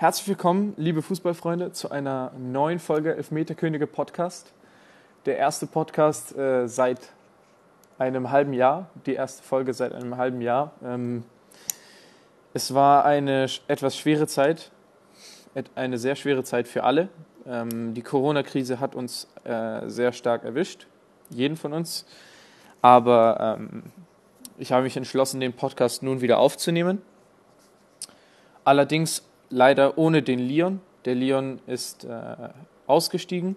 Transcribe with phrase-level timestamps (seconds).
[0.00, 4.50] Herzlich willkommen, liebe Fußballfreunde, zu einer neuen Folge Elfmeterkönige Podcast.
[5.26, 7.10] Der erste Podcast äh, seit
[7.98, 10.72] einem halben Jahr, die erste Folge seit einem halben Jahr.
[10.82, 11.24] Ähm,
[12.54, 14.70] es war eine etwas schwere Zeit,
[15.74, 17.10] eine sehr schwere Zeit für alle.
[17.46, 20.86] Ähm, die Corona-Krise hat uns äh, sehr stark erwischt,
[21.28, 22.06] jeden von uns.
[22.80, 23.82] Aber ähm,
[24.56, 27.02] ich habe mich entschlossen, den Podcast nun wieder aufzunehmen.
[28.64, 30.80] Allerdings leider ohne den Leon.
[31.04, 32.36] Der Leon ist äh,
[32.86, 33.56] ausgestiegen.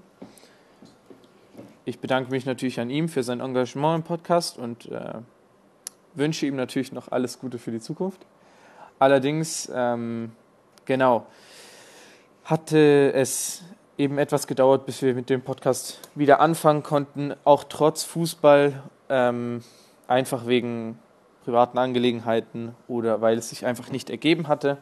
[1.85, 5.15] Ich bedanke mich natürlich an ihm für sein Engagement im Podcast und äh,
[6.13, 8.25] wünsche ihm natürlich noch alles Gute für die Zukunft.
[8.99, 10.31] Allerdings, ähm,
[10.85, 11.25] genau,
[12.45, 13.63] hatte es
[13.97, 19.61] eben etwas gedauert, bis wir mit dem Podcast wieder anfangen konnten, auch trotz Fußball, ähm,
[20.07, 20.97] einfach wegen
[21.43, 24.77] privaten Angelegenheiten oder weil es sich einfach nicht ergeben hatte.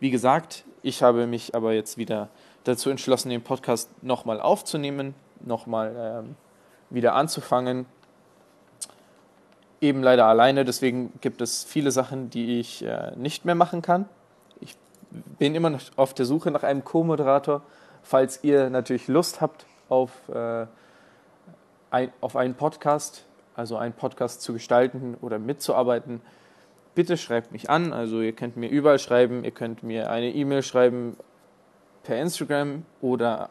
[0.00, 2.28] Wie gesagt, ich habe mich aber jetzt wieder
[2.64, 6.36] dazu entschlossen, den Podcast nochmal aufzunehmen, nochmal ähm,
[6.90, 7.86] wieder anzufangen.
[9.80, 14.08] Eben leider alleine, deswegen gibt es viele Sachen, die ich äh, nicht mehr machen kann.
[14.60, 14.76] Ich
[15.38, 17.62] bin immer noch auf der Suche nach einem Co-Moderator.
[18.02, 20.66] Falls ihr natürlich Lust habt auf, äh,
[21.90, 23.24] ein, auf einen Podcast,
[23.56, 26.20] also einen Podcast zu gestalten oder mitzuarbeiten,
[26.98, 27.92] bitte schreibt mich an.
[27.92, 31.16] Also ihr könnt mir überall schreiben, ihr könnt mir eine E-Mail schreiben
[32.02, 33.50] per Instagram oder,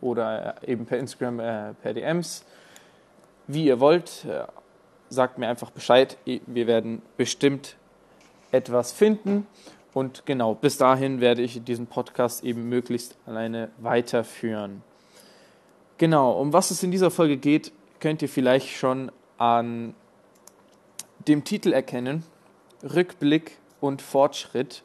[0.00, 2.44] oder eben per Instagram, äh, per DMs,
[3.46, 4.24] wie ihr wollt.
[4.24, 4.46] Äh,
[5.10, 6.18] sagt mir einfach Bescheid.
[6.24, 7.76] Wir werden bestimmt
[8.50, 9.46] etwas finden.
[9.94, 14.82] Und genau, bis dahin werde ich diesen Podcast eben möglichst alleine weiterführen.
[15.98, 19.94] Genau, um was es in dieser Folge geht, könnt ihr vielleicht schon an
[21.28, 22.24] dem Titel erkennen.
[22.82, 24.82] Rückblick und Fortschritt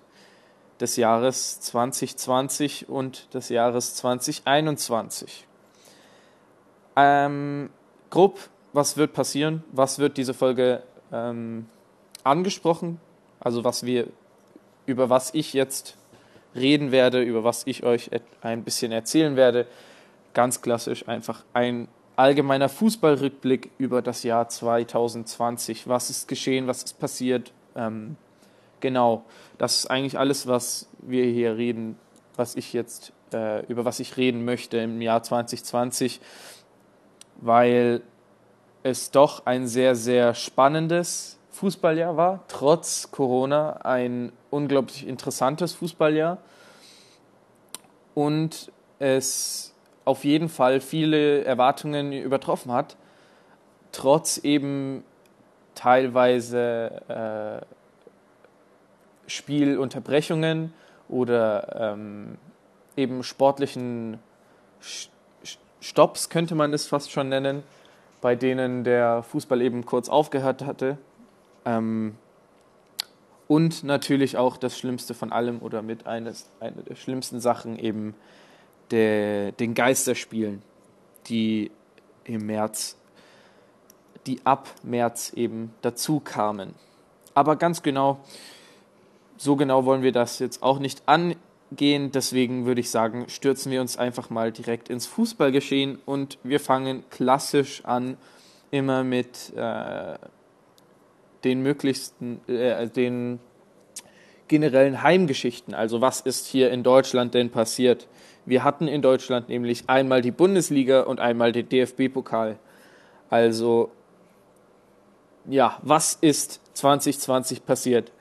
[0.80, 5.48] des Jahres 2020 und des Jahres 2021.
[6.96, 7.70] Ähm,
[8.10, 8.40] grob,
[8.74, 9.64] was wird passieren?
[9.72, 11.68] Was wird diese Folge ähm,
[12.24, 13.00] angesprochen?
[13.40, 14.08] Also was wir,
[14.86, 15.96] über was ich jetzt
[16.56, 18.10] reden werde, über was ich euch
[18.42, 19.68] ein bisschen erzählen werde.
[20.34, 25.88] Ganz klassisch einfach ein allgemeiner Fußballrückblick über das Jahr 2020.
[25.88, 28.16] Was ist geschehen, was ist passiert, ähm,
[28.80, 29.24] genau,
[29.58, 31.98] das ist eigentlich alles, was wir hier reden,
[32.36, 36.22] was ich jetzt, äh, über was ich reden möchte im Jahr 2020,
[37.38, 38.02] weil
[38.84, 46.40] es doch ein sehr, sehr spannendes Fußballjahr war, trotz Corona ein unglaublich interessantes Fußballjahr.
[48.16, 49.74] Und es
[50.06, 52.98] auf jeden Fall viele Erwartungen übertroffen hat,
[53.92, 55.04] trotz eben
[55.76, 57.66] teilweise äh,
[59.28, 60.74] Spielunterbrechungen
[61.10, 62.38] oder ähm,
[62.96, 64.20] eben sportlichen
[65.82, 67.64] Stops, könnte man es fast schon nennen,
[68.22, 70.98] bei denen der Fußball eben kurz aufgehört hatte.
[71.66, 72.16] Ähm,
[73.48, 78.16] und natürlich auch das Schlimmste von allem oder mit eines, einer der schlimmsten Sachen eben
[78.92, 80.62] der, den Geisterspielen,
[81.28, 81.72] die
[82.24, 82.98] im März
[84.28, 86.74] die ab März eben dazu kamen.
[87.34, 88.20] Aber ganz genau,
[89.38, 92.12] so genau wollen wir das jetzt auch nicht angehen.
[92.12, 97.04] Deswegen würde ich sagen, stürzen wir uns einfach mal direkt ins Fußballgeschehen und wir fangen
[97.10, 98.18] klassisch an,
[98.72, 100.18] immer mit äh,
[101.44, 103.40] den möglichsten, äh, den
[104.48, 105.74] generellen Heimgeschichten.
[105.74, 108.08] Also was ist hier in Deutschland denn passiert?
[108.46, 112.58] Wir hatten in Deutschland nämlich einmal die Bundesliga und einmal den DFB-Pokal.
[113.30, 113.92] Also
[115.46, 118.12] ja, was ist 2020 passiert?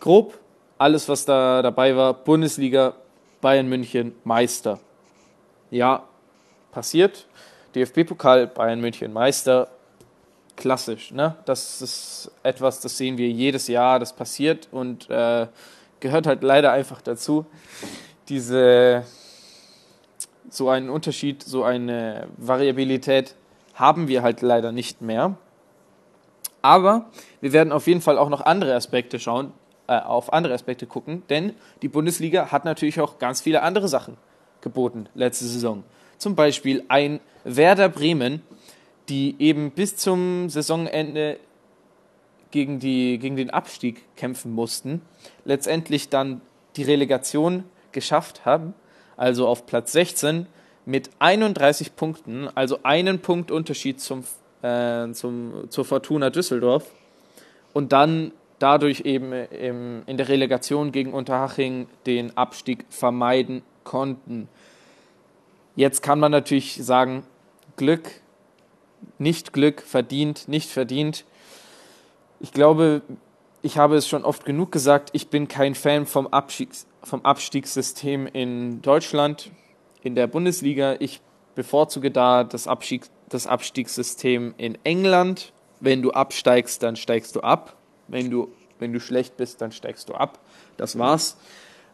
[0.00, 0.38] Grob
[0.78, 2.94] alles, was da dabei war, Bundesliga,
[3.40, 4.78] Bayern München, Meister.
[5.70, 6.04] Ja,
[6.70, 7.26] passiert.
[7.74, 9.68] DFB-Pokal, Bayern München, Meister.
[10.56, 11.36] Klassisch, ne?
[11.44, 15.46] Das ist etwas, das sehen wir jedes Jahr, das passiert und äh,
[16.00, 17.44] gehört halt leider einfach dazu.
[18.28, 19.04] Diese,
[20.48, 23.34] so einen Unterschied, so eine Variabilität
[23.74, 25.36] haben wir halt leider nicht mehr.
[26.62, 27.06] Aber
[27.40, 29.52] wir werden auf jeden Fall auch noch andere Aspekte schauen,
[29.88, 34.16] äh, auf andere Aspekte gucken, denn die Bundesliga hat natürlich auch ganz viele andere Sachen
[34.60, 35.84] geboten letzte Saison.
[36.18, 38.42] Zum Beispiel ein Werder Bremen,
[39.08, 41.38] die eben bis zum Saisonende
[42.50, 45.02] gegen, die, gegen den Abstieg kämpfen mussten,
[45.44, 46.40] letztendlich dann
[46.76, 48.74] die Relegation geschafft haben,
[49.16, 50.46] also auf Platz 16
[50.84, 54.24] mit 31 Punkten, also einen Punkt Unterschied zum
[54.62, 56.90] äh, zum, zur Fortuna Düsseldorf
[57.72, 64.48] und dann dadurch eben im, in der Relegation gegen Unterhaching den Abstieg vermeiden konnten.
[65.74, 67.24] Jetzt kann man natürlich sagen,
[67.76, 68.10] Glück,
[69.18, 71.24] nicht Glück, verdient, nicht verdient.
[72.40, 73.02] Ich glaube,
[73.62, 78.26] ich habe es schon oft genug gesagt, ich bin kein Fan vom, Abstiegs, vom Abstiegssystem
[78.26, 79.50] in Deutschland,
[80.02, 80.96] in der Bundesliga.
[80.98, 81.20] Ich
[81.54, 85.52] bevorzuge da das, Abstieg, das Abstiegssystem in England.
[85.80, 87.76] Wenn du absteigst, dann steigst du ab.
[88.08, 90.38] Wenn du, wenn du schlecht bist, dann steigst du ab.
[90.76, 91.36] Das war's.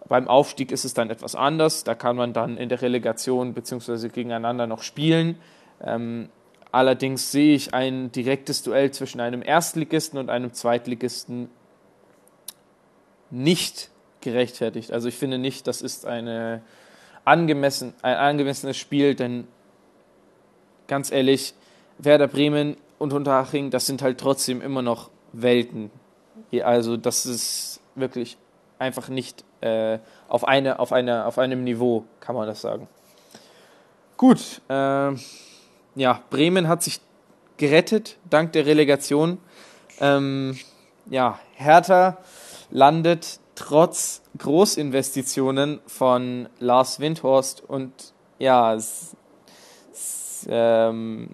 [0.08, 1.84] Beim Aufstieg ist es dann etwas anders.
[1.84, 4.08] Da kann man dann in der Relegation bzw.
[4.08, 5.38] gegeneinander noch spielen.
[5.82, 6.28] Ähm,
[6.70, 11.48] allerdings sehe ich ein direktes Duell zwischen einem Erstligisten und einem Zweitligisten
[13.30, 13.90] nicht
[14.20, 14.92] gerechtfertigt.
[14.92, 16.62] Also ich finde nicht, das ist eine
[17.24, 19.46] angemessen, ein angemessenes Spiel, denn
[20.92, 21.54] ganz ehrlich,
[21.96, 25.90] Werder Bremen und Unterhaching, das sind halt trotzdem immer noch Welten.
[26.62, 28.36] Also das ist wirklich
[28.78, 32.88] einfach nicht äh, auf, eine, auf, eine, auf einem Niveau, kann man das sagen.
[34.18, 35.14] Gut, äh,
[35.94, 37.00] ja, Bremen hat sich
[37.56, 39.38] gerettet dank der Relegation.
[39.98, 40.58] Ähm,
[41.06, 42.18] ja, Hertha
[42.70, 48.76] landet trotz Großinvestitionen von Lars Windhorst und ja,
[50.48, 51.28] ähm,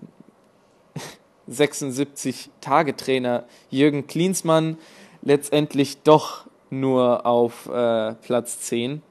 [1.51, 4.79] 76-Tage-Trainer Jürgen Klinsmann
[5.23, 9.03] letztendlich doch nur auf äh, Platz 10.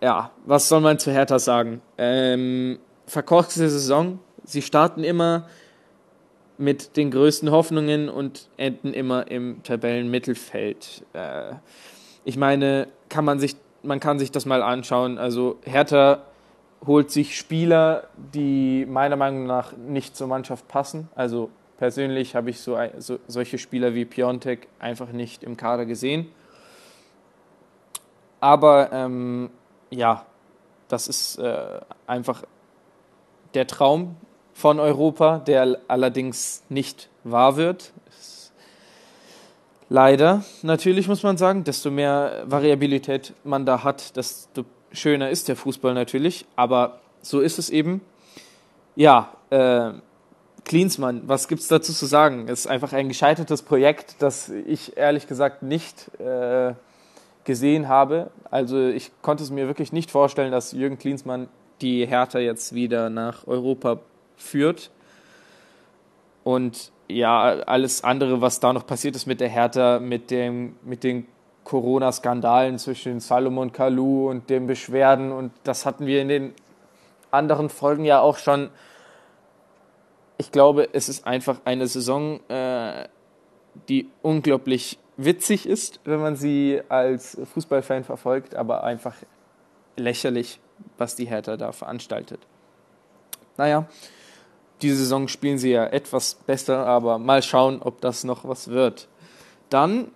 [0.00, 1.82] Ja, was soll man zu Hertha sagen?
[1.98, 4.18] Ähm, verkorkste Saison.
[4.44, 5.48] Sie starten immer
[6.56, 11.04] mit den größten Hoffnungen und enden immer im Tabellenmittelfeld.
[11.12, 11.54] Äh,
[12.24, 15.18] ich meine, kann man sich, man kann sich das mal anschauen.
[15.18, 16.22] Also Hertha
[16.86, 21.08] holt sich Spieler, die meiner Meinung nach nicht zur Mannschaft passen.
[21.14, 26.30] Also persönlich habe ich so, so, solche Spieler wie Piontek einfach nicht im Kader gesehen.
[28.40, 29.50] Aber ähm,
[29.90, 30.24] ja,
[30.88, 32.44] das ist äh, einfach
[33.54, 34.16] der Traum
[34.54, 37.92] von Europa, der allerdings nicht wahr wird.
[39.88, 45.56] Leider, natürlich muss man sagen, desto mehr Variabilität man da hat, desto schöner ist der
[45.56, 46.46] Fußball natürlich.
[46.56, 48.00] Aber so ist es eben.
[48.96, 49.92] Ja, äh,
[50.64, 52.46] Klinsmann, was gibt es dazu zu sagen?
[52.48, 56.74] Es ist einfach ein gescheitertes Projekt, das ich ehrlich gesagt nicht äh,
[57.44, 58.30] gesehen habe.
[58.50, 61.48] Also ich konnte es mir wirklich nicht vorstellen, dass Jürgen Klinsmann
[61.80, 64.00] die Hertha jetzt wieder nach Europa
[64.36, 64.90] führt.
[66.44, 71.04] Und ja, alles andere, was da noch passiert ist mit der Hertha, mit, dem, mit
[71.04, 71.26] den
[71.64, 76.54] Corona-Skandalen zwischen Salomon Kalou und den Beschwerden, und das hatten wir in den
[77.30, 78.70] anderen Folgen ja auch schon.
[80.38, 83.08] Ich glaube, es ist einfach eine Saison, äh,
[83.88, 89.14] die unglaublich witzig ist, wenn man sie als Fußballfan verfolgt, aber einfach
[89.96, 90.60] lächerlich,
[90.96, 92.40] was die Hertha da veranstaltet.
[93.56, 93.86] Naja,
[94.80, 99.08] diese Saison spielen sie ja etwas besser, aber mal schauen, ob das noch was wird.
[99.68, 100.10] Dann,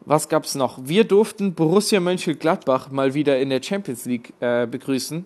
[0.00, 0.78] was gab es noch?
[0.82, 5.24] Wir durften Borussia Mönchengladbach mal wieder in der Champions League äh, begrüßen.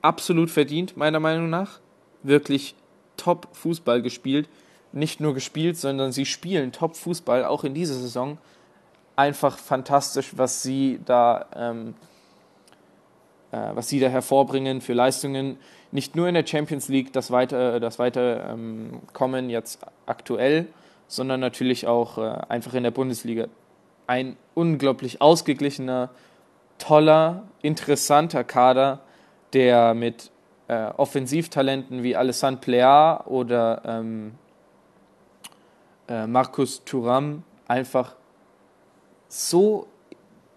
[0.00, 1.80] Absolut verdient, meiner Meinung nach.
[2.22, 2.74] Wirklich
[3.16, 4.48] top Fußball gespielt.
[4.92, 8.38] Nicht nur gespielt, sondern sie spielen top Fußball, auch in dieser Saison.
[9.16, 11.94] Einfach fantastisch, was sie da, ähm,
[13.50, 15.58] äh, was sie da hervorbringen für Leistungen
[15.92, 19.00] nicht nur in der Champions League das weiter, das weiter ähm,
[19.50, 20.66] jetzt aktuell,
[21.06, 23.46] sondern natürlich auch äh, einfach in der Bundesliga.
[24.12, 26.10] Ein unglaublich ausgeglichener,
[26.76, 29.00] toller, interessanter Kader,
[29.54, 30.30] der mit
[30.68, 34.34] äh, Offensivtalenten wie Alessandro Plea oder ähm,
[36.08, 38.14] äh, Markus Thuram einfach
[39.28, 39.86] so,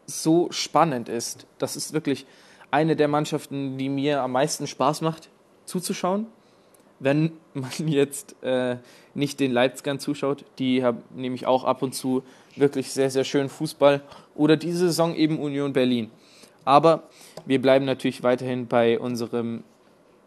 [0.06, 1.48] so spannend ist.
[1.58, 2.26] Das ist wirklich
[2.72, 5.30] eine der Mannschaften, die mir am meisten Spaß macht
[5.64, 6.28] zuzuschauen.
[7.00, 8.80] Wenn man jetzt äh,
[9.14, 12.22] nicht den Leipzigern zuschaut, die haben nämlich auch ab und zu
[12.56, 14.02] wirklich sehr, sehr schön Fußball.
[14.36, 16.12] Oder diese Saison eben Union Berlin.
[16.64, 17.04] Aber
[17.46, 19.64] wir bleiben natürlich weiterhin bei unserem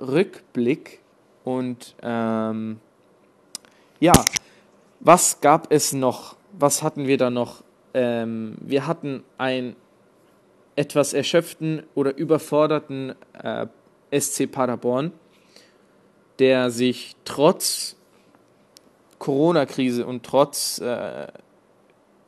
[0.01, 1.01] Rückblick.
[1.45, 2.79] Und ähm,
[4.01, 4.13] ja,
[5.01, 6.37] was gab es noch?
[6.59, 7.63] Was hatten wir da noch?
[7.95, 9.77] Ähm, wir hatten ein
[10.77, 13.67] etwas erschöpften oder überforderten äh,
[14.17, 15.13] SC Paderborn,
[16.39, 17.97] der sich trotz
[19.19, 21.27] Corona-Krise und trotz äh,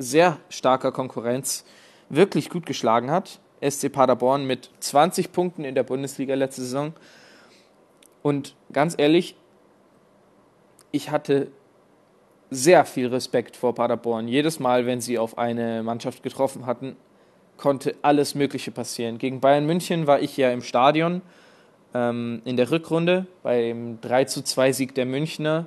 [0.01, 1.65] sehr starker Konkurrenz
[2.09, 3.39] wirklich gut geschlagen hat.
[3.61, 6.95] SC Paderborn mit 20 Punkten in der Bundesliga letzte Saison.
[8.23, 9.37] Und ganz ehrlich,
[10.91, 11.49] ich hatte
[12.51, 14.27] sehr viel Respekt vor Paderborn.
[14.27, 16.97] Jedes Mal, wenn sie auf eine Mannschaft getroffen hatten,
[17.57, 19.19] konnte alles Mögliche passieren.
[19.19, 21.21] Gegen Bayern München war ich ja im Stadion
[21.95, 25.67] ähm, in der Rückrunde beim 3 zu 2 Sieg der Münchner.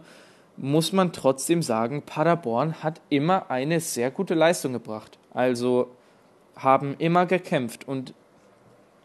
[0.55, 5.17] Muss man trotzdem sagen, Paderborn hat immer eine sehr gute Leistung gebracht.
[5.33, 5.89] Also
[6.55, 7.87] haben immer gekämpft.
[7.87, 8.13] Und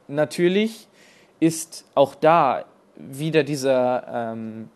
[0.08, 0.88] natürlich
[1.40, 2.64] ist auch da
[2.96, 4.68] wieder dieser ähm,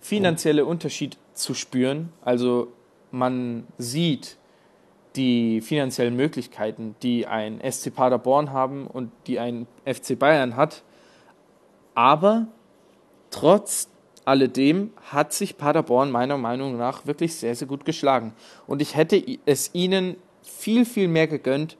[0.00, 2.12] finanzielle Unterschied zu spüren.
[2.22, 2.72] Also
[3.10, 4.36] man sieht
[5.16, 10.82] die finanziellen Möglichkeiten, die ein SC Paderborn haben und die ein FC Bayern hat.
[11.94, 12.48] Aber
[13.30, 13.88] trotz
[14.24, 18.34] alledem hat sich Paderborn meiner Meinung nach wirklich sehr, sehr gut geschlagen.
[18.66, 21.76] Und ich hätte es ihnen viel, viel mehr gegönnt,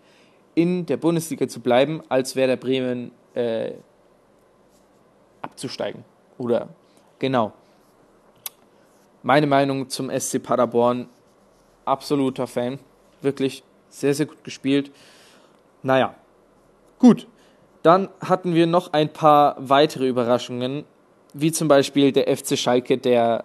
[0.54, 3.72] in der Bundesliga zu bleiben, als Werder Bremen äh,
[5.42, 6.04] abzusteigen.
[6.38, 6.68] Oder
[7.18, 7.52] genau.
[9.22, 11.08] Meine Meinung zum SC Paderborn,
[11.84, 12.78] absoluter Fan.
[13.22, 14.92] Wirklich sehr, sehr gut gespielt.
[15.82, 16.14] Naja,
[16.98, 17.26] gut.
[17.82, 20.84] Dann hatten wir noch ein paar weitere Überraschungen,
[21.34, 23.44] wie zum Beispiel der FC Schalke, der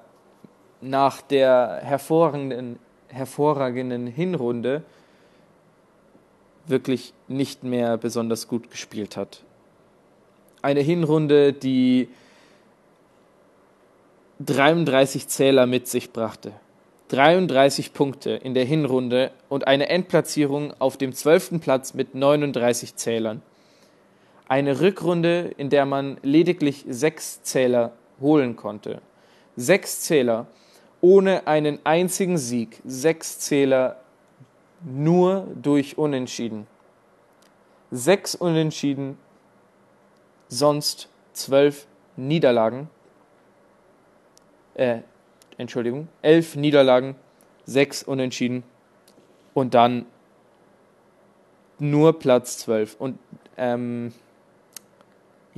[0.80, 2.80] nach der hervorragenden,
[3.10, 4.84] hervorragenden Hinrunde
[6.68, 9.44] wirklich nicht mehr besonders gut gespielt hat.
[10.62, 12.10] Eine Hinrunde, die
[14.40, 16.54] 33 Zähler mit sich brachte.
[17.10, 21.60] 33 Punkte in der Hinrunde und eine Endplatzierung auf dem 12.
[21.60, 23.42] Platz mit 39 Zählern.
[24.50, 29.02] Eine Rückrunde, in der man lediglich sechs Zähler holen konnte.
[29.56, 30.48] Sechs Zähler
[31.02, 32.82] ohne einen einzigen Sieg.
[32.84, 34.02] Sechs Zähler
[34.84, 36.66] nur durch Unentschieden.
[37.92, 39.18] Sechs Unentschieden,
[40.48, 42.90] sonst zwölf Niederlagen.
[44.74, 45.02] Äh,
[45.58, 47.16] Entschuldigung, elf Niederlagen,
[47.66, 48.64] sechs Unentschieden
[49.54, 50.08] und dann
[51.78, 52.96] nur Platz zwölf.
[53.00, 53.20] Und
[53.58, 54.14] ähm,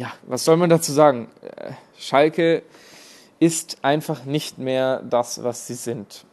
[0.02, 1.28] ja, was soll man dazu sagen?
[1.44, 2.64] Äh, Schalke
[3.40, 6.26] ist einfach nicht mehr das, was sie sind.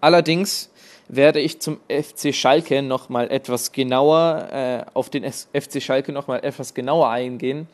[0.00, 0.68] Allerdings
[1.06, 6.26] werde ich zum FC Schalke noch mal etwas genauer äh, auf den FC Schalke noch
[6.26, 7.68] mal etwas genauer eingehen,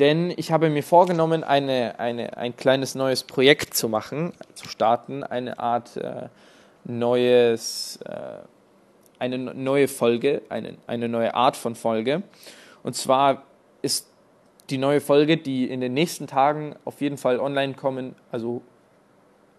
[0.00, 5.22] denn ich habe mir vorgenommen, eine, eine, ein kleines neues Projekt zu machen, zu starten,
[5.22, 6.30] eine Art äh,
[6.82, 8.38] neues, äh,
[9.20, 12.24] eine neue Folge, eine, eine neue Art von Folge.
[12.82, 13.44] Und zwar
[13.82, 14.08] ist
[14.70, 18.62] die neue Folge, die in den nächsten Tagen auf jeden Fall online kommen, also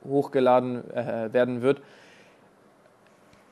[0.08, 1.82] hochgeladen äh, werden wird,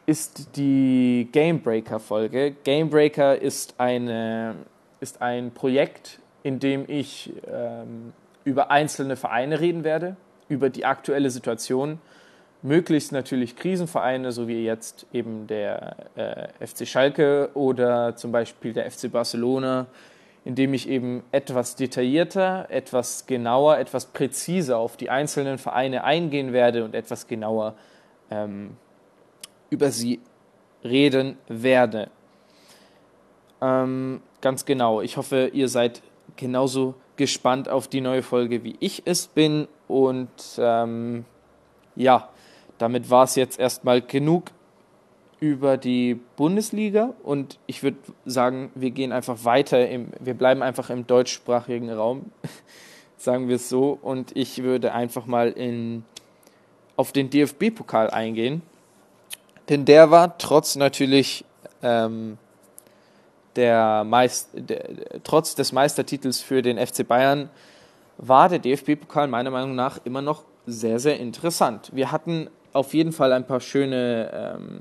[0.05, 2.55] ist die Gamebreaker-Folge.
[2.63, 4.55] Gamebreaker ist, eine,
[4.99, 10.15] ist ein Projekt, in dem ich ähm, über einzelne Vereine reden werde,
[10.47, 11.99] über die aktuelle Situation,
[12.61, 18.89] möglichst natürlich Krisenvereine, so wie jetzt eben der äh, FC Schalke oder zum Beispiel der
[18.89, 19.85] FC Barcelona,
[20.45, 26.83] indem ich eben etwas detaillierter, etwas genauer, etwas präziser auf die einzelnen Vereine eingehen werde
[26.83, 27.75] und etwas genauer
[28.31, 28.77] ähm,
[29.69, 30.19] über sie
[30.83, 32.09] reden werde.
[33.61, 35.01] Ähm, ganz genau.
[35.01, 36.01] Ich hoffe, ihr seid
[36.37, 39.67] genauso gespannt auf die neue Folge, wie ich es bin.
[39.87, 41.25] Und ähm,
[41.95, 42.29] ja,
[42.77, 44.45] damit war es jetzt erstmal genug
[45.39, 50.89] über die Bundesliga und ich würde sagen, wir gehen einfach weiter, im, wir bleiben einfach
[50.89, 52.31] im deutschsprachigen Raum,
[53.17, 56.03] sagen wir es so, und ich würde einfach mal in,
[56.95, 58.61] auf den DFB-Pokal eingehen.
[59.69, 61.45] Denn der war trotz natürlich
[61.81, 62.37] ähm,
[63.55, 64.83] der Meist, der,
[65.23, 67.49] trotz des Meistertitels für den FC Bayern
[68.17, 71.89] war der DFB-Pokal meiner Meinung nach immer noch sehr, sehr interessant.
[71.93, 74.79] Wir hatten auf jeden Fall ein paar schöne, ähm,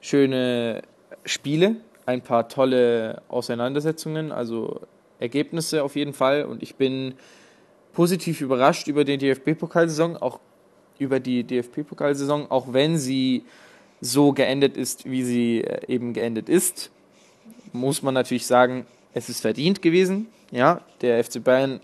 [0.00, 0.82] schöne
[1.24, 1.76] Spiele,
[2.06, 4.80] ein paar tolle Auseinandersetzungen, also
[5.18, 6.44] Ergebnisse auf jeden Fall.
[6.44, 7.14] Und ich bin
[7.92, 10.40] positiv überrascht über die DFB-Pokalsaison, auch
[10.98, 13.44] über die DFB-Pokalsaison, auch wenn sie
[14.00, 16.90] so geendet ist, wie sie äh, eben geendet ist,
[17.72, 20.28] muss man natürlich sagen, es ist verdient gewesen.
[20.50, 21.80] Ja, der FC Bayern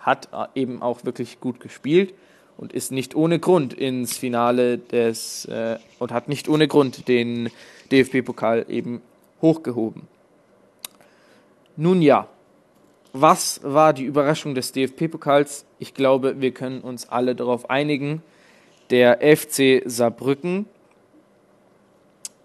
[0.00, 2.14] hat äh, eben auch wirklich gut gespielt
[2.56, 7.50] und ist nicht ohne Grund ins Finale des äh, und hat nicht ohne Grund den
[7.90, 9.02] DFB-Pokal eben
[9.42, 10.02] hochgehoben.
[11.76, 12.28] Nun ja,
[13.12, 15.66] was war die Überraschung des DFB-Pokals?
[15.78, 18.22] Ich glaube, wir können uns alle darauf einigen,
[18.90, 20.66] der FC Saarbrücken.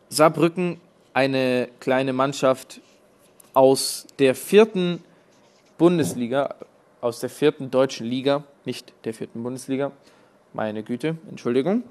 [0.09, 0.79] Saarbrücken,
[1.13, 2.81] eine kleine Mannschaft
[3.53, 5.03] aus der vierten
[5.77, 6.55] Bundesliga,
[7.01, 9.91] aus der vierten deutschen Liga, nicht der vierten Bundesliga.
[10.53, 11.83] meine Güte, Entschuldigung,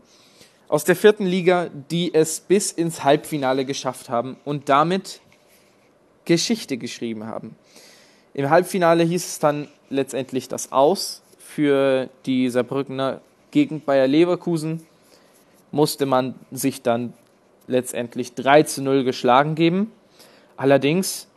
[0.68, 5.20] aus der vierten Liga, die es bis ins Halbfinale geschafft haben und damit
[6.24, 7.56] Geschichte geschrieben haben.
[8.34, 14.86] Im Halbfinale hieß es dann letztendlich das Aus für die Saarbrückener gegen Bayer Leverkusen.
[15.70, 17.14] Musste man sich dann
[17.66, 19.90] letztendlich 3 zu 0 geschlagen geben.
[20.56, 21.28] Allerdings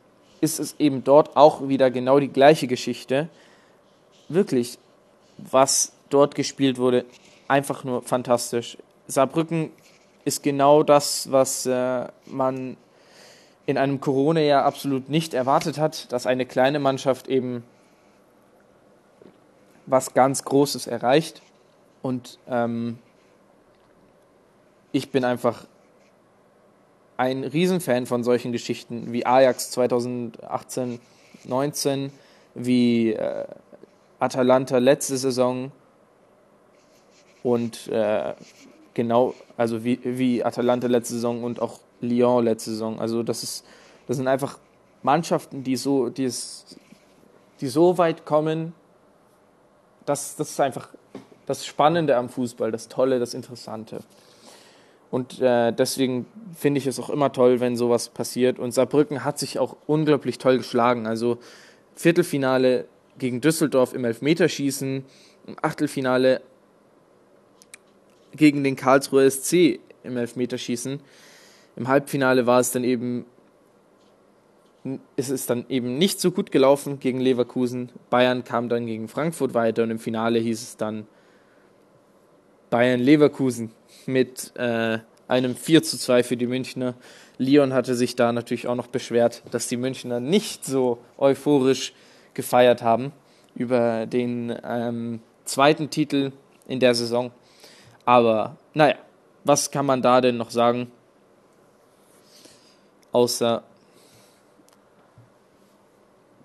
[0.42, 3.30] ist es eben dort auch wieder genau die gleiche Geschichte.
[4.28, 4.78] Wirklich,
[5.50, 7.06] was dort gespielt wurde,
[7.48, 8.78] einfach nur fantastisch.
[9.08, 9.72] Saarbrücken
[10.26, 12.78] ist genau das, was äh, man
[13.66, 17.64] in einem Corona-Jahr absolut nicht erwartet hat, dass eine kleine Mannschaft eben
[19.86, 21.42] was ganz Großes erreicht.
[22.02, 22.98] Und ähm,
[24.92, 25.66] ich bin einfach
[27.18, 31.00] ein Riesenfan von solchen Geschichten wie Ajax 2018,
[31.46, 32.12] 19,
[32.56, 33.46] wie äh,
[34.22, 35.72] Atalanta letzte Saison
[37.42, 38.34] und äh,
[38.94, 43.00] genau, also wie, wie Atalanta letzte Saison und auch Lyon letzte Saison.
[43.00, 43.66] Also das ist,
[44.08, 44.60] das sind einfach
[45.02, 46.78] Mannschaften, die so, die, ist,
[47.62, 48.74] die so weit kommen,
[50.06, 50.90] das, das ist einfach
[51.48, 54.02] das Spannende am Fußball, das Tolle, das Interessante.
[55.10, 58.60] Und äh, deswegen finde ich es auch immer toll, wenn sowas passiert.
[58.60, 61.08] Und Saarbrücken hat sich auch unglaublich toll geschlagen.
[61.08, 61.40] Also
[61.96, 62.86] Viertelfinale
[63.18, 65.06] gegen Düsseldorf im Elfmeterschießen,
[65.48, 66.42] im Achtelfinale
[68.36, 71.00] gegen den Karlsruher SC im Elfmeterschießen.
[71.76, 73.26] Im Halbfinale war es dann eben,
[75.16, 77.90] ist es dann eben nicht so gut gelaufen gegen Leverkusen.
[78.10, 81.08] Bayern kam dann gegen Frankfurt weiter und im Finale hieß es dann
[82.70, 83.72] Bayern-Leverkusen
[84.06, 86.96] mit äh, einem 4 zu 2 für die Münchner.
[87.38, 91.94] Lyon hatte sich da natürlich auch noch beschwert, dass die Münchner nicht so euphorisch
[92.34, 93.12] gefeiert haben
[93.56, 96.32] über den ähm, zweiten Titel
[96.68, 97.32] in der Saison.
[98.06, 98.96] Aber naja,
[99.44, 100.92] was kann man da denn noch sagen?
[103.12, 103.64] Außer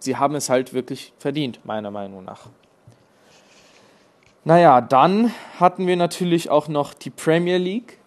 [0.01, 2.49] sie haben es halt wirklich verdient, meiner Meinung nach.
[4.45, 7.99] Naja, dann hatten wir natürlich auch noch die Premier League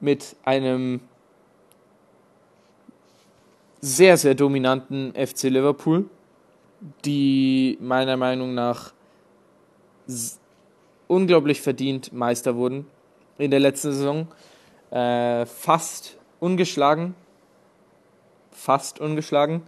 [0.00, 1.00] mit einem
[3.80, 6.10] sehr, sehr dominanten FC Liverpool,
[7.04, 8.92] die meiner Meinung nach
[11.08, 12.86] unglaublich verdient Meister wurden
[13.38, 14.28] in der letzten Saison.
[14.90, 17.14] Äh, fast ungeschlagen.
[18.50, 19.62] Fast ungeschlagen.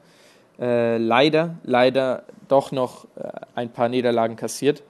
[0.61, 4.83] Äh, leider, leider doch noch äh, ein paar Niederlagen kassiert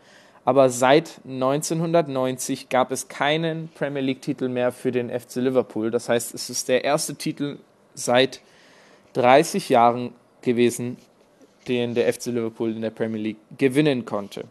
[0.49, 5.91] aber seit 1990 gab es keinen Premier League-Titel mehr für den FC Liverpool.
[5.91, 7.59] Das heißt, es ist der erste Titel
[7.93, 8.41] seit
[9.13, 10.97] 30 Jahren gewesen,
[11.69, 14.45] den der FC Liverpool in der Premier League gewinnen konnte.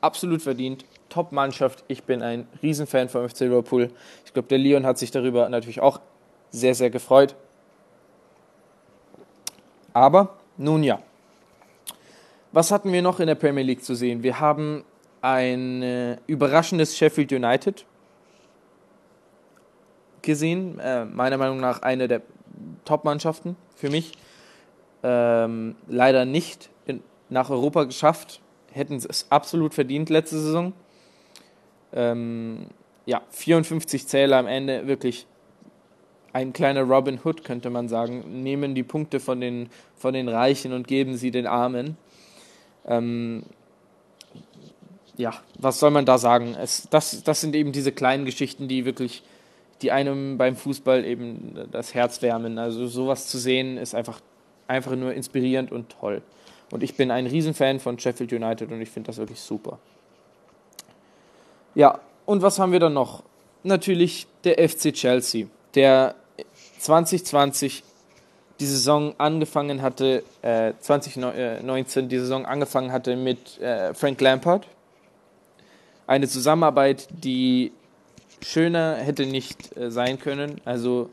[0.00, 1.84] Absolut verdient, Top-Mannschaft.
[1.88, 3.90] Ich bin ein Riesenfan vom FC Liverpool.
[4.24, 6.00] Ich glaube, der Leon hat sich darüber natürlich auch
[6.50, 7.34] sehr, sehr gefreut.
[9.92, 11.00] Aber nun ja,
[12.52, 14.22] was hatten wir noch in der Premier League zu sehen?
[14.22, 14.84] Wir haben
[15.20, 17.84] ein äh, überraschendes Sheffield United
[20.22, 20.78] gesehen.
[20.78, 22.22] Äh, meiner Meinung nach eine der
[22.84, 24.12] Top-Mannschaften für mich.
[25.02, 28.40] Ähm, leider nicht in, nach Europa geschafft.
[28.72, 30.72] Hätten es absolut verdient letzte Saison.
[31.92, 32.66] Ähm,
[33.06, 35.26] ja, 54 Zähler am Ende, wirklich
[36.32, 38.42] ein kleiner Robin Hood, könnte man sagen.
[38.42, 41.96] Nehmen die Punkte von den, von den Reichen und geben sie den Armen.
[42.86, 43.44] Ähm,
[45.16, 46.54] ja, was soll man da sagen?
[46.60, 49.24] Es, das, das sind eben diese kleinen Geschichten, die wirklich,
[49.82, 52.58] die einem beim Fußball eben das Herz wärmen.
[52.58, 54.20] Also sowas zu sehen ist einfach,
[54.68, 56.22] einfach nur inspirierend und toll.
[56.70, 59.78] Und ich bin ein Riesenfan von Sheffield United und ich finde das wirklich super.
[61.74, 63.22] Ja, und was haben wir dann noch?
[63.62, 66.14] Natürlich der FC Chelsea, der
[66.78, 67.82] 2020
[68.60, 74.66] die Saison angefangen hatte, äh, 2019 die Saison angefangen hatte mit äh, Frank Lampard.
[76.06, 77.72] Eine Zusammenarbeit, die
[78.42, 80.60] schöner hätte nicht äh, sein können.
[80.64, 81.10] Also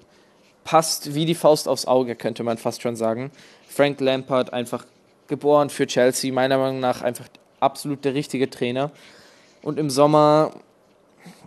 [0.66, 3.32] passt wie die Faust aufs Auge, könnte man fast schon sagen.
[3.70, 4.86] Frank Lampard einfach
[5.28, 7.28] geboren für Chelsea, meiner Meinung nach einfach
[7.62, 8.92] absolut der richtige Trainer.
[9.62, 10.52] Und im Sommer,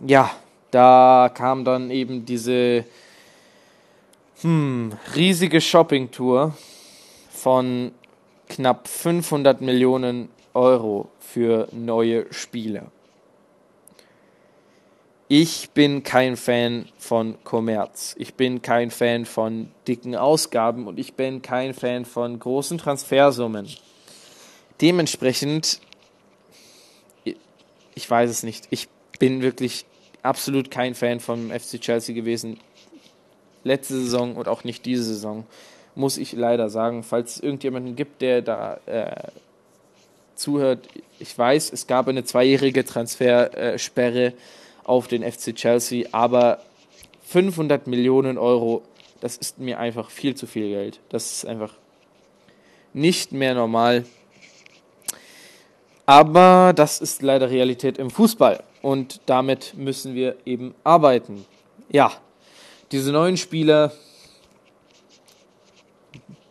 [0.05, 0.31] ja,
[0.71, 2.85] da kam dann eben diese
[4.41, 6.55] hm, riesige Shoppingtour
[7.29, 7.91] von
[8.47, 12.87] knapp 500 Millionen Euro für neue Spiele.
[15.31, 18.15] Ich bin kein Fan von Kommerz.
[18.17, 23.67] Ich bin kein Fan von dicken Ausgaben und ich bin kein Fan von großen Transfersummen.
[24.81, 25.81] Dementsprechend,
[27.93, 28.65] ich weiß es nicht.
[28.71, 28.87] Ich
[29.19, 29.85] bin wirklich
[30.23, 32.59] absolut kein Fan vom FC Chelsea gewesen.
[33.63, 35.45] Letzte Saison und auch nicht diese Saison,
[35.93, 37.03] muss ich leider sagen.
[37.03, 39.27] Falls es irgendjemanden gibt, der da äh,
[40.33, 40.87] zuhört,
[41.19, 44.33] ich weiß, es gab eine zweijährige Transfersperre
[44.83, 46.59] auf den FC Chelsea, aber
[47.25, 48.83] 500 Millionen Euro,
[49.21, 50.99] das ist mir einfach viel zu viel Geld.
[51.09, 51.73] Das ist einfach
[52.93, 54.05] nicht mehr normal.
[56.05, 61.45] Aber das ist leider Realität im Fußball und damit müssen wir eben arbeiten.
[61.89, 62.11] Ja,
[62.91, 63.91] diese neuen Spieler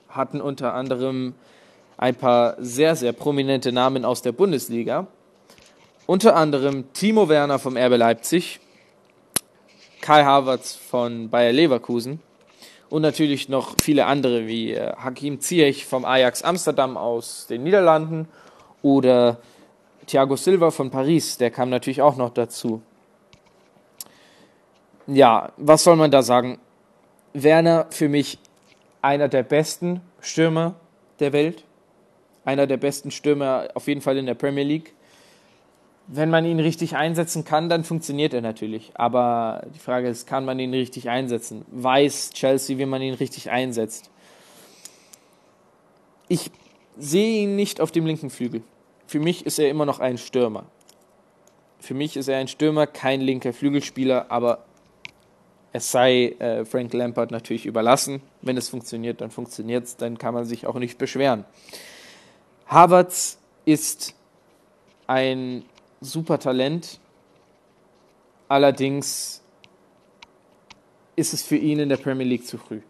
[0.08, 1.34] hatten unter anderem
[1.96, 5.08] ein paar sehr, sehr prominente Namen aus der Bundesliga.
[6.10, 8.60] Unter anderem Timo Werner vom RB Leipzig,
[10.00, 12.22] Kai Havertz von Bayer Leverkusen
[12.88, 18.26] und natürlich noch viele andere wie äh, Hakim Ziyech vom Ajax Amsterdam aus den Niederlanden
[18.80, 19.36] oder
[20.06, 22.80] Thiago Silva von Paris, der kam natürlich auch noch dazu.
[25.06, 26.58] Ja, was soll man da sagen?
[27.34, 28.38] Werner für mich
[29.02, 30.74] einer der besten Stürmer
[31.20, 31.64] der Welt,
[32.46, 34.94] einer der besten Stürmer auf jeden Fall in der Premier League.
[36.08, 38.92] Wenn man ihn richtig einsetzen kann, dann funktioniert er natürlich.
[38.94, 41.64] Aber die Frage ist, kann man ihn richtig einsetzen?
[41.70, 44.10] Weiß Chelsea, wie man ihn richtig einsetzt?
[46.28, 46.50] Ich
[46.96, 48.62] sehe ihn nicht auf dem linken Flügel
[49.08, 50.66] für mich ist er immer noch ein Stürmer.
[51.80, 54.64] Für mich ist er ein Stürmer, kein linker Flügelspieler, aber
[55.72, 58.20] es sei äh, Frank Lampard natürlich überlassen.
[58.42, 61.44] Wenn es funktioniert, dann funktioniert es, dann kann man sich auch nicht beschweren.
[62.66, 64.14] Havertz ist
[65.06, 65.64] ein
[66.00, 67.00] super Talent,
[68.48, 69.42] allerdings
[71.16, 72.80] ist es für ihn in der Premier League zu früh.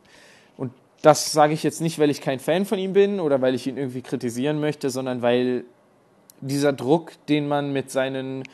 [0.56, 3.54] Und das sage ich jetzt nicht, weil ich kein Fan von ihm bin oder weil
[3.54, 5.64] ich ihn irgendwie kritisieren möchte, sondern weil
[6.40, 8.44] dieser Druck, den man mit seinen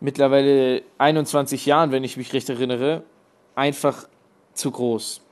[0.00, 3.04] mittlerweile 21 Jahren, wenn ich mich recht erinnere,
[3.54, 4.08] einfach
[4.52, 5.23] zu groß.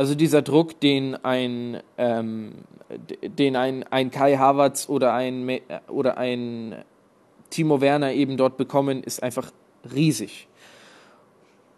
[0.00, 2.52] Also dieser Druck, den ein, ähm,
[3.20, 6.74] den ein, ein Kai Havertz oder ein, oder ein
[7.50, 9.50] Timo Werner eben dort bekommen, ist einfach
[9.94, 10.48] riesig.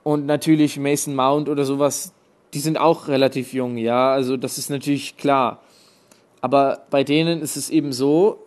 [0.05, 2.13] Und natürlich Mason Mount oder sowas,
[2.55, 5.61] die sind auch relativ jung, ja, also das ist natürlich klar.
[6.41, 8.39] Aber bei denen ist es eben so,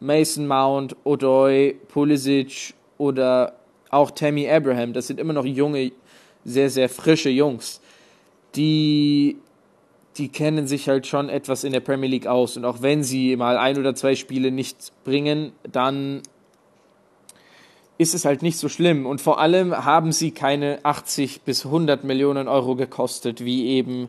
[0.00, 3.52] Mason Mount, Odoi, Pulisic oder
[3.90, 5.92] auch Tammy Abraham, das sind immer noch junge,
[6.44, 7.80] sehr, sehr frische Jungs,
[8.56, 9.36] die,
[10.16, 12.56] die kennen sich halt schon etwas in der Premier League aus.
[12.56, 16.22] Und auch wenn sie mal ein oder zwei Spiele nicht bringen, dann
[17.98, 19.06] ist es halt nicht so schlimm.
[19.06, 24.08] Und vor allem haben sie keine 80 bis 100 Millionen Euro gekostet, wie eben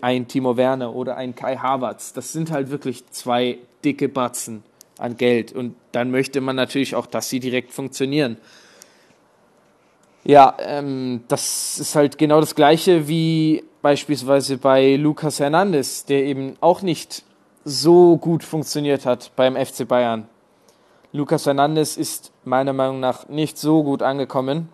[0.00, 2.12] ein Timo Werner oder ein Kai Havertz.
[2.12, 4.62] Das sind halt wirklich zwei dicke Batzen
[4.98, 5.52] an Geld.
[5.52, 8.36] Und dann möchte man natürlich auch, dass sie direkt funktionieren.
[10.24, 16.56] Ja, ähm, das ist halt genau das gleiche wie beispielsweise bei Lucas Hernandez, der eben
[16.62, 17.22] auch nicht
[17.66, 20.26] so gut funktioniert hat beim FC Bayern.
[21.12, 24.70] Lucas Hernandez ist meiner Meinung nach nicht so gut angekommen,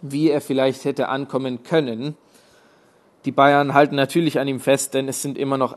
[0.00, 2.16] wie er vielleicht hätte ankommen können.
[3.24, 5.76] Die Bayern halten natürlich an ihm fest, denn es sind immer noch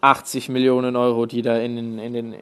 [0.00, 2.34] 80 Millionen Euro, die da in, in, den,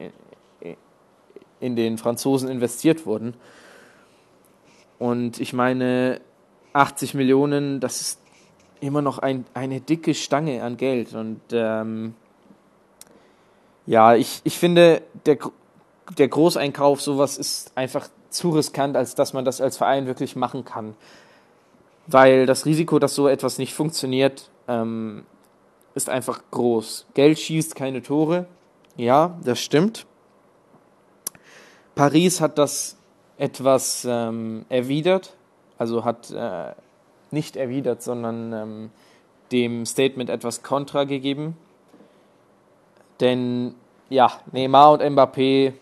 [1.60, 3.34] in den Franzosen investiert wurden.
[4.98, 6.22] Und ich meine,
[6.72, 8.21] 80 Millionen, das ist
[8.82, 11.14] immer noch ein, eine dicke Stange an Geld.
[11.14, 12.14] Und ähm,
[13.86, 15.38] ja, ich, ich finde, der,
[16.18, 20.64] der Großeinkauf, sowas ist einfach zu riskant, als dass man das als Verein wirklich machen
[20.64, 20.94] kann
[22.06, 25.24] weil das Risiko, dass so etwas nicht funktioniert, ähm,
[25.94, 27.06] ist einfach groß.
[27.14, 28.46] Geld schießt keine Tore.
[28.96, 30.06] Ja, das stimmt.
[31.94, 32.96] Paris hat das
[33.36, 35.34] etwas ähm, erwidert,
[35.78, 36.72] also hat äh,
[37.32, 38.90] nicht erwidert, sondern ähm,
[39.50, 41.56] dem Statement etwas Kontra gegeben.
[43.20, 43.74] Denn
[44.08, 45.72] ja, Neymar und Mbappé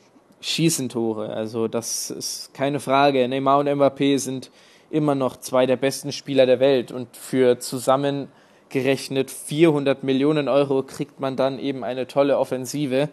[0.41, 3.27] schießen Tore, also das ist keine Frage.
[3.29, 4.51] Neymar und Mbappé sind
[4.91, 11.21] immer noch zwei der besten Spieler der Welt und für zusammengerechnet 400 Millionen Euro kriegt
[11.21, 13.09] man dann eben eine tolle Offensive.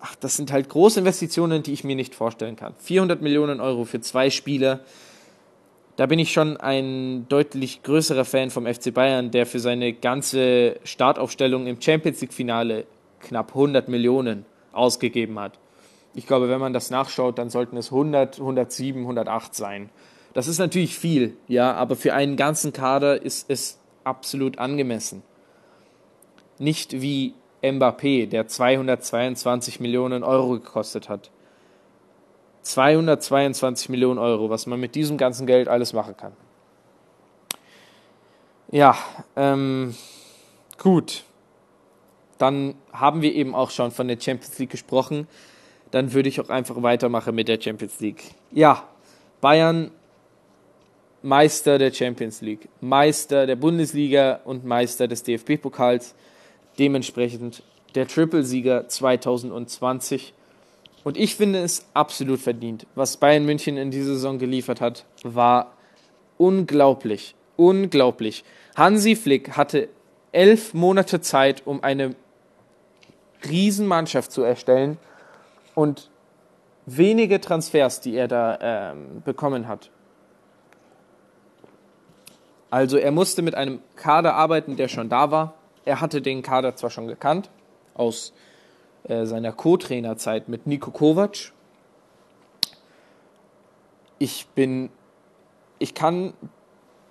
[0.00, 2.74] Ach, das sind halt große Investitionen, die ich mir nicht vorstellen kann.
[2.78, 4.80] 400 Millionen Euro für zwei Spieler.
[6.00, 10.80] Da bin ich schon ein deutlich größerer Fan vom FC Bayern, der für seine ganze
[10.82, 12.86] Startaufstellung im Champions League Finale
[13.20, 15.58] knapp 100 Millionen ausgegeben hat.
[16.14, 19.90] Ich glaube, wenn man das nachschaut, dann sollten es 100, 107, 108 sein.
[20.32, 25.22] Das ist natürlich viel, ja, aber für einen ganzen Kader ist es absolut angemessen.
[26.58, 31.30] Nicht wie Mbappé, der 222 Millionen Euro gekostet hat.
[32.62, 36.32] 222 Millionen Euro, was man mit diesem ganzen Geld alles machen kann.
[38.70, 38.96] Ja,
[39.36, 39.94] ähm,
[40.78, 41.24] gut.
[42.38, 45.26] Dann haben wir eben auch schon von der Champions League gesprochen.
[45.90, 48.22] Dann würde ich auch einfach weitermachen mit der Champions League.
[48.52, 48.84] Ja,
[49.40, 49.90] Bayern
[51.22, 56.14] Meister der Champions League, Meister der Bundesliga und Meister des DFB-Pokals.
[56.78, 57.62] Dementsprechend
[57.94, 60.32] der Triple-Sieger 2020.
[61.02, 62.86] Und ich finde es absolut verdient.
[62.94, 65.72] Was Bayern München in dieser Saison geliefert hat, war
[66.36, 67.34] unglaublich.
[67.56, 68.44] Unglaublich.
[68.76, 69.88] Hansi Flick hatte
[70.32, 72.14] elf Monate Zeit, um eine
[73.48, 74.98] Riesenmannschaft zu erstellen
[75.74, 76.10] und
[76.84, 79.90] wenige Transfers, die er da ähm, bekommen hat.
[82.68, 85.54] Also er musste mit einem Kader arbeiten, der schon da war.
[85.84, 87.50] Er hatte den Kader zwar schon gekannt
[87.94, 88.49] aus äh,
[89.04, 91.52] seiner Co-Trainerzeit mit Nico Kovac.
[94.18, 94.90] Ich bin,
[95.78, 96.34] ich kann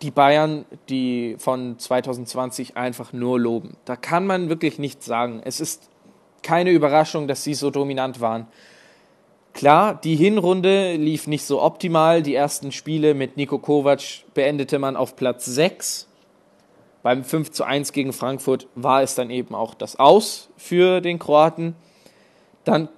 [0.01, 3.75] die Bayern, die von 2020 einfach nur loben.
[3.85, 5.41] Da kann man wirklich nichts sagen.
[5.43, 5.89] Es ist
[6.41, 8.47] keine Überraschung, dass sie so dominant waren.
[9.53, 12.21] Klar, die Hinrunde lief nicht so optimal.
[12.21, 14.01] Die ersten Spiele mit Nico Kovac
[14.33, 16.08] beendete man auf Platz 6.
[17.01, 21.17] Beim 5 zu 1 gegen Frankfurt war es dann eben auch das Aus für den
[21.17, 21.75] Kroaten.
[22.65, 22.89] Dann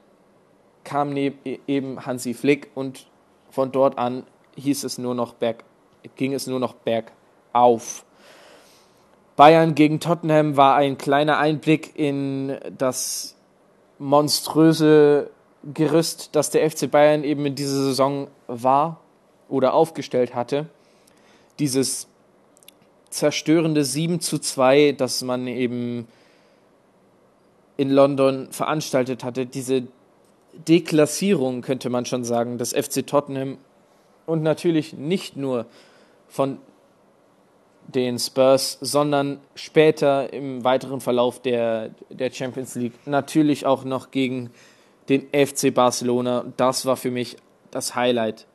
[0.83, 3.07] kam eben Hansi Flick und
[3.51, 4.23] von dort an
[4.55, 5.63] hieß es nur noch berg,
[6.15, 8.05] ging es nur noch bergauf.
[9.35, 13.35] Bayern gegen Tottenham war ein kleiner Einblick in das
[13.99, 15.29] monströse
[15.73, 18.99] Gerüst, das der FC Bayern eben in dieser Saison war
[19.47, 20.67] oder aufgestellt hatte.
[21.59, 22.07] Dieses
[23.11, 26.07] zerstörende 7 zu 2, das man eben
[27.77, 29.83] in London veranstaltet hatte, diese
[30.53, 33.57] Deklassierung, könnte man schon sagen, des FC Tottenham
[34.25, 35.65] und natürlich nicht nur
[36.27, 36.57] von
[37.87, 44.51] den Spurs, sondern später im weiteren Verlauf der, der Champions League natürlich auch noch gegen
[45.09, 46.45] den FC Barcelona.
[46.57, 47.37] Das war für mich
[47.71, 48.45] das Highlight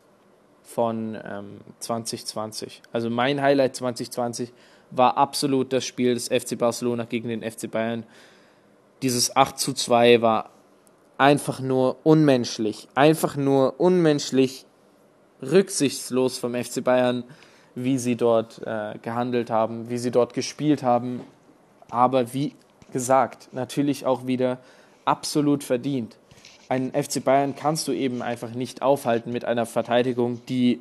[0.66, 2.82] von ähm, 2020.
[2.92, 4.52] Also mein Highlight 2020
[4.90, 8.04] war absolut das Spiel des FC Barcelona gegen den FC Bayern.
[9.02, 10.50] Dieses 8 zu 2 war
[11.18, 12.88] einfach nur unmenschlich.
[12.94, 14.66] Einfach nur unmenschlich,
[15.40, 17.24] rücksichtslos vom FC Bayern,
[17.74, 21.20] wie sie dort äh, gehandelt haben, wie sie dort gespielt haben.
[21.90, 22.54] Aber wie
[22.92, 24.58] gesagt, natürlich auch wieder
[25.04, 26.16] absolut verdient
[26.68, 30.80] einen FC Bayern kannst du eben einfach nicht aufhalten mit einer Verteidigung, die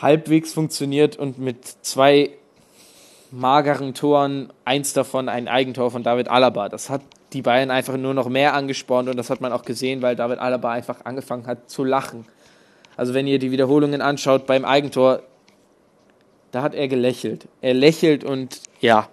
[0.00, 2.30] halbwegs funktioniert und mit zwei
[3.30, 6.68] mageren Toren, eins davon ein Eigentor von David Alaba.
[6.68, 10.02] Das hat die Bayern einfach nur noch mehr angespornt und das hat man auch gesehen,
[10.02, 12.26] weil David Alaba einfach angefangen hat zu lachen.
[12.96, 15.22] Also wenn ihr die Wiederholungen anschaut beim Eigentor,
[16.50, 17.46] da hat er gelächelt.
[17.60, 19.08] Er lächelt und ja,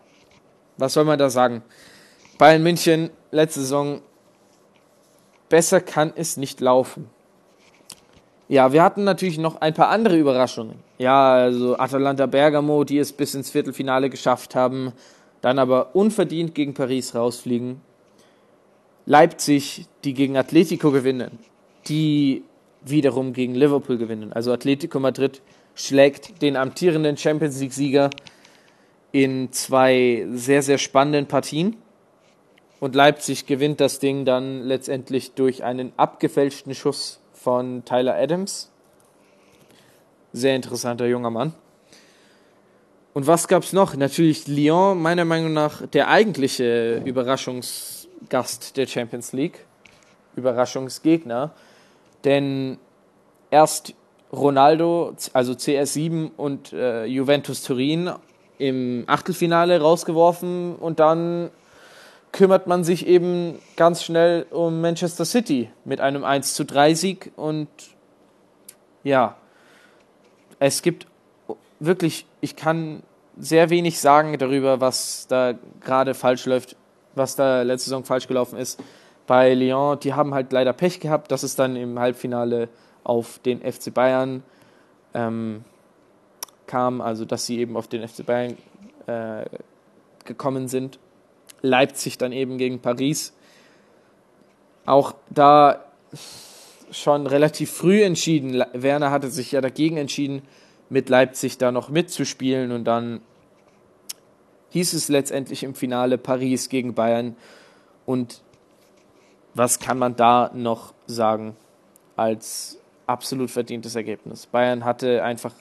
[0.78, 1.62] was soll man da sagen?
[2.38, 4.02] Bayern München letzte Saison
[5.50, 7.10] Besser kann es nicht laufen.
[8.50, 10.76] Ja, wir hatten natürlich noch ein paar andere Überraschungen.
[10.98, 14.94] Ja, also Atalanta Bergamo, die es bis ins Viertelfinale geschafft haben,
[15.42, 17.82] dann aber unverdient gegen Paris rausfliegen.
[19.06, 21.40] Leipzig, die gegen Atletico gewinnen,
[21.88, 22.44] die
[22.84, 24.34] wiederum gegen Liverpool gewinnen.
[24.34, 25.42] Also Atletico Madrid
[25.76, 28.10] schlägt den amtierenden Champions League-Sieger
[29.12, 31.76] in zwei sehr, sehr spannenden Partien.
[32.80, 38.70] Und Leipzig gewinnt das Ding dann letztendlich durch einen abgefälschten Schuss von Tyler Adams.
[40.32, 41.54] Sehr interessanter junger Mann.
[43.14, 43.96] Und was gab es noch?
[43.96, 49.66] Natürlich Lyon, meiner Meinung nach der eigentliche Überraschungsgast der Champions League.
[50.36, 51.52] Überraschungsgegner.
[52.26, 52.78] Denn
[53.50, 53.96] erst
[54.32, 58.12] Ronaldo, also CS7 und äh, Juventus Turin
[58.60, 61.50] im Achtelfinale rausgeworfen und dann
[62.32, 67.32] kümmert man sich eben ganz schnell um Manchester City mit einem 1 zu 3 Sieg.
[67.36, 67.68] Und
[69.04, 69.38] ja,
[70.60, 71.08] es gibt
[71.80, 73.04] wirklich, ich kann
[73.38, 76.76] sehr wenig sagen darüber, was da gerade falsch läuft,
[77.16, 78.82] was da letzte Saison falsch gelaufen ist.
[79.26, 82.70] Bei Lyon, die haben halt leider Pech gehabt, dass es dann im Halbfinale
[83.04, 84.44] auf den FC Bayern
[85.14, 85.64] ähm,
[86.66, 88.58] kam, also dass sie eben auf den FC Bayern
[89.06, 89.46] äh,
[90.26, 91.00] gekommen sind
[91.62, 93.34] Leipzig dann eben gegen Paris.
[94.86, 95.84] Auch da
[96.92, 98.64] schon relativ früh entschieden.
[98.74, 100.42] Werner hatte sich ja dagegen entschieden,
[100.90, 103.22] mit Leipzig da noch mitzuspielen und dann
[104.70, 107.36] hieß es letztendlich im Finale Paris gegen Bayern.
[108.06, 108.42] Und
[109.54, 111.56] was kann man da noch sagen
[112.16, 114.46] als absolut verdientes Ergebnis?
[114.46, 115.54] Bayern hatte einfach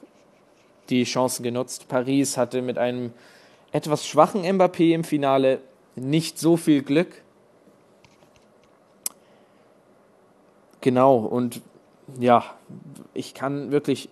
[0.91, 1.89] die Chancen genutzt.
[1.89, 3.13] Paris hatte mit einem
[3.73, 5.61] etwas schwachen Mbappé im Finale
[5.97, 7.23] nicht so viel Glück.
[10.81, 11.61] Genau, und
[12.21, 12.45] ja,
[13.13, 14.09] ich kann wirklich,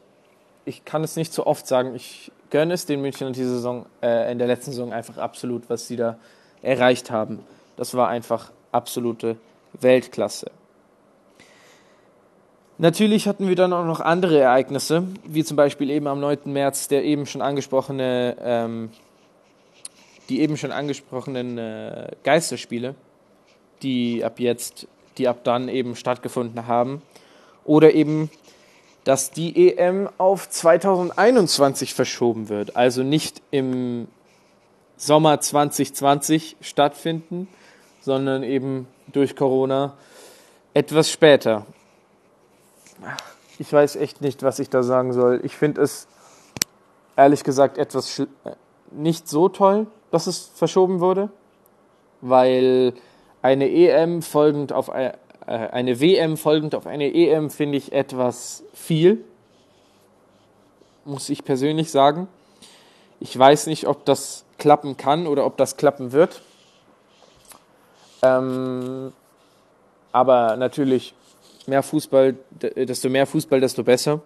[0.65, 4.33] ich kann es nicht so oft sagen, ich gönne es den München diese Saison, äh,
[4.33, 6.19] in der letzten Saison einfach absolut, was sie da
[6.63, 7.41] erreicht haben.
[7.77, 9.37] Das war einfach absolute
[9.81, 10.51] Weltklasse.
[12.79, 16.53] Natürlich hatten wir dann auch noch andere Ereignisse, wie zum Beispiel eben am 9.
[16.53, 18.91] März der eben schon angesprochene, ähm,
[20.29, 22.95] die eben schon angesprochenen äh, Geisterspiele,
[23.83, 24.87] die ab jetzt,
[25.19, 27.03] die ab dann eben stattgefunden haben.
[27.65, 28.31] Oder eben,
[29.05, 34.09] dass die EM auf 2021 verschoben wird, also nicht im
[34.97, 37.49] Sommer 2020 stattfinden,
[38.01, 39.95] sondern eben durch Corona
[40.73, 41.67] etwas später.
[43.59, 45.41] Ich weiß echt nicht, was ich da sagen soll.
[45.45, 46.07] Ich finde es
[47.17, 48.23] ehrlich gesagt etwas
[48.95, 51.31] nicht so toll, dass es verschoben wurde,
[52.21, 52.95] weil
[53.43, 59.23] eine EM folgend auf eine WM folgend auf eine EM finde ich etwas viel,
[61.05, 62.29] muss ich persönlich sagen.
[63.21, 66.41] Ich weiß nicht, ob das klappen kann oder ob das klappen wird.
[68.23, 69.13] Ähm,
[70.13, 71.15] aber natürlich
[71.67, 74.21] mehr Fußball, desto mehr Fußball, desto besser.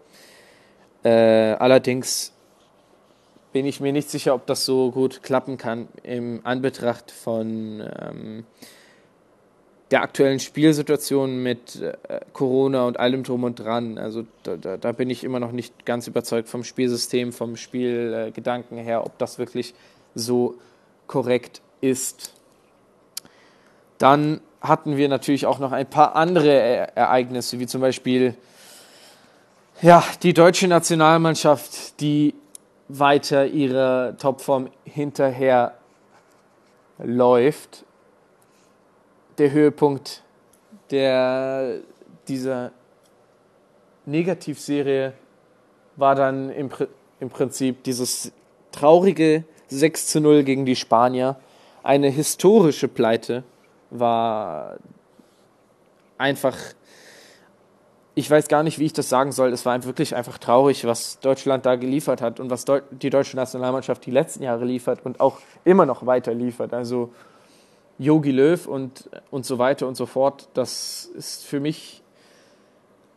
[1.02, 2.32] Äh, allerdings
[3.52, 8.44] bin ich mir nicht sicher, ob das so gut klappen kann im Anbetracht von ähm,
[9.90, 13.96] der aktuellen Spielsituation mit äh, Corona und allem drum und dran.
[13.96, 18.78] Also da, da, da, bin ich immer noch nicht ganz überzeugt vom Spielsystem, vom Spielgedanken
[18.78, 19.74] äh, her, ob das wirklich
[20.14, 20.56] so
[21.06, 22.34] korrekt ist.
[23.96, 28.34] Dann hatten wir natürlich auch noch ein paar andere Ereignisse, wie zum Beispiel
[29.80, 32.34] ja, die deutsche Nationalmannschaft, die
[32.88, 35.74] weiter ihrer Topform hinterher
[36.98, 37.84] läuft.
[39.38, 40.22] Der Höhepunkt
[40.90, 41.80] der,
[42.26, 42.72] dieser
[44.06, 45.12] Negativserie
[45.96, 46.70] war dann im,
[47.20, 48.32] im Prinzip dieses
[48.72, 51.36] traurige 6 zu 0 gegen die Spanier.
[51.82, 53.44] Eine historische Pleite
[53.90, 54.78] war
[56.16, 56.56] einfach,
[58.18, 59.52] ich weiß gar nicht, wie ich das sagen soll.
[59.52, 64.04] Es war wirklich einfach traurig, was Deutschland da geliefert hat und was die deutsche Nationalmannschaft
[64.04, 66.74] die letzten Jahre liefert und auch immer noch weiter liefert.
[66.74, 67.12] Also
[67.96, 70.48] Yogi Löw und, und so weiter und so fort.
[70.54, 72.02] Das ist für mich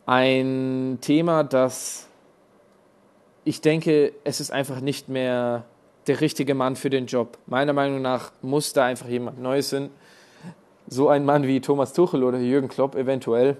[0.06, 2.08] ein Thema, das
[3.44, 5.64] ich denke, es ist einfach nicht mehr
[6.06, 7.40] der richtige Mann für den Job.
[7.48, 9.90] Meiner Meinung nach muss da einfach jemand Neues hin
[10.88, 13.58] so ein Mann wie Thomas Tuchel oder Jürgen Klopp eventuell.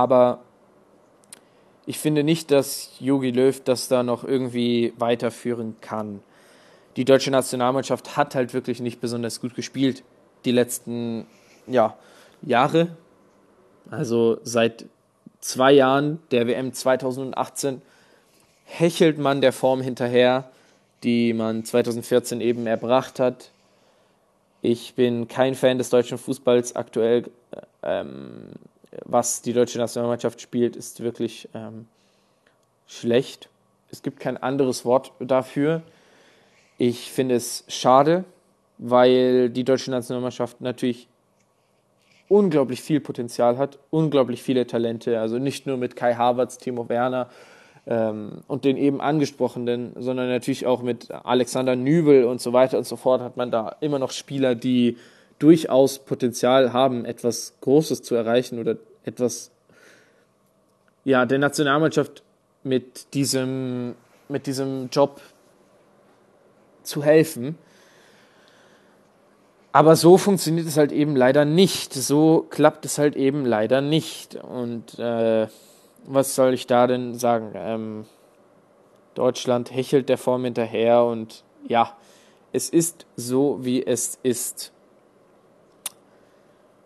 [0.00, 0.38] Aber
[1.84, 6.22] ich finde nicht, dass Jogi Löw das da noch irgendwie weiterführen kann.
[6.96, 10.02] Die deutsche Nationalmannschaft hat halt wirklich nicht besonders gut gespielt
[10.46, 11.26] die letzten
[11.66, 11.98] ja,
[12.40, 12.96] Jahre.
[13.90, 14.86] Also seit
[15.40, 17.82] zwei Jahren der WM 2018
[18.64, 20.50] hechelt man der Form hinterher,
[21.04, 23.50] die man 2014 eben erbracht hat.
[24.62, 27.30] Ich bin kein Fan des deutschen Fußballs aktuell.
[27.82, 28.52] Ähm,
[29.04, 31.86] was die deutsche Nationalmannschaft spielt, ist wirklich ähm,
[32.86, 33.48] schlecht.
[33.90, 35.82] Es gibt kein anderes Wort dafür.
[36.78, 38.24] Ich finde es schade,
[38.78, 41.08] weil die deutsche Nationalmannschaft natürlich
[42.28, 45.20] unglaublich viel Potenzial hat, unglaublich viele Talente.
[45.20, 47.28] Also nicht nur mit Kai Havertz, Timo Werner
[47.86, 52.86] ähm, und den eben angesprochenen, sondern natürlich auch mit Alexander Nübel und so weiter und
[52.86, 54.96] so fort hat man da immer noch Spieler, die
[55.40, 59.50] durchaus Potenzial haben, etwas Großes zu erreichen oder etwas,
[61.04, 62.22] ja, der Nationalmannschaft
[62.62, 63.96] mit diesem,
[64.28, 65.20] mit diesem Job
[66.84, 67.58] zu helfen.
[69.72, 71.94] Aber so funktioniert es halt eben leider nicht.
[71.94, 74.34] So klappt es halt eben leider nicht.
[74.36, 75.46] Und äh,
[76.04, 77.52] was soll ich da denn sagen?
[77.54, 78.04] Ähm,
[79.14, 81.96] Deutschland hechelt der Form hinterher und ja,
[82.52, 84.72] es ist so, wie es ist.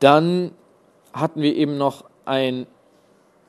[0.05, 0.52] Dann
[1.14, 2.66] hatten wir eben noch ein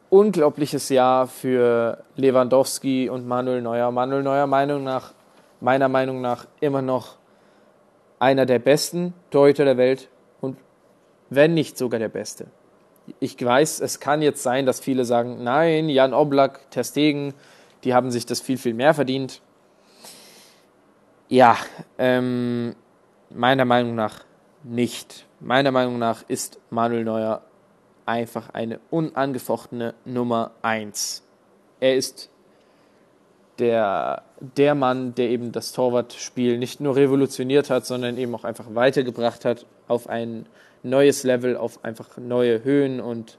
[0.09, 3.91] unglaubliches Jahr für Lewandowski und Manuel Neuer.
[3.91, 5.13] Manuel Neuer Meinung nach,
[5.59, 7.17] meiner Meinung nach immer noch
[8.19, 10.07] einer der besten Torhüter der Welt
[10.39, 10.57] und
[11.29, 12.47] wenn nicht sogar der beste
[13.19, 17.33] ich weiß, es kann jetzt sein, dass viele sagen, nein, Jan Oblak, Ter Stegen,
[17.83, 19.41] die haben sich das viel, viel mehr verdient.
[21.27, 21.57] Ja,
[21.97, 22.75] ähm,
[23.29, 24.23] meiner Meinung nach
[24.65, 25.25] nicht.
[25.39, 27.41] Meiner Meinung nach ist Manuel Neuer
[28.05, 31.23] einfach eine unangefochtene Nummer 1.
[31.79, 32.29] Er ist
[33.59, 38.65] der, der Mann, der eben das Torwartspiel nicht nur revolutioniert hat, sondern eben auch einfach
[38.73, 40.45] weitergebracht hat auf ein
[40.83, 43.37] neues Level, auf einfach neue Höhen und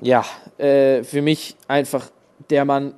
[0.00, 0.24] ja,
[0.58, 2.10] äh, für mich einfach
[2.50, 2.94] der Mann,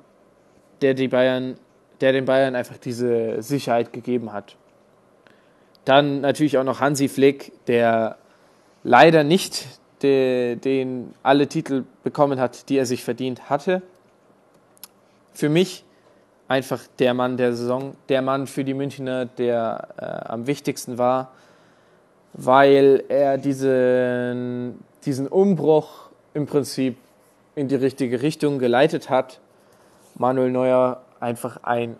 [0.81, 1.57] der die Bayern,
[2.01, 4.55] der den Bayern einfach diese Sicherheit gegeben hat.
[5.89, 8.17] Dann natürlich auch noch Hansi Flick, der
[8.83, 9.65] leider nicht
[10.03, 13.81] de, den alle Titel bekommen hat, die er sich verdient hatte.
[15.33, 15.83] Für mich
[16.47, 21.31] einfach der Mann der Saison, der Mann für die Münchner, der äh, am wichtigsten war,
[22.33, 26.97] weil er diesen, diesen Umbruch im Prinzip
[27.55, 29.39] in die richtige Richtung geleitet hat.
[30.13, 31.97] Manuel Neuer einfach ein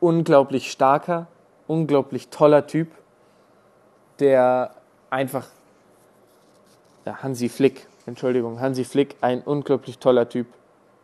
[0.00, 1.28] unglaublich starker,
[1.72, 2.88] unglaublich toller Typ,
[4.18, 4.74] der
[5.08, 5.46] einfach
[7.06, 10.46] ja, Hansi Flick, Entschuldigung, Hansi Flick, ein unglaublich toller Typ,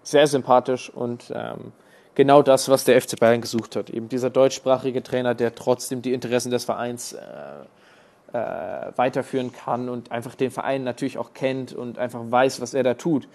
[0.03, 1.73] sehr sympathisch und ähm,
[2.15, 3.89] genau das, was der FC Bayern gesucht hat.
[3.89, 10.13] Eben dieser deutschsprachige Trainer, der trotzdem die Interessen des Vereins äh, äh, weiterführen kann und
[10.13, 13.27] einfach den Verein natürlich auch kennt und einfach weiß, was er da tut.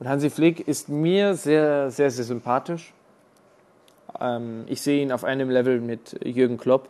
[0.00, 2.94] Und Hansi Flick ist mir sehr, sehr, sehr sympathisch.
[4.20, 6.88] Ähm, ich sehe ihn auf einem Level mit Jürgen Klopp.